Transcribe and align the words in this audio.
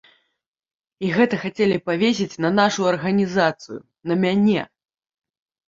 І 1.07 1.11
гэта 1.17 1.35
хацелі 1.43 1.77
павесіць 1.91 2.39
на 2.47 2.51
нашу 2.61 2.89
арганізацыю, 2.95 3.79
на 4.09 4.21
мяне. 4.25 4.61